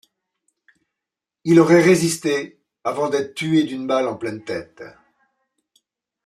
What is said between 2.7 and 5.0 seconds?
avant d'être tué d'une balle en pleine tête.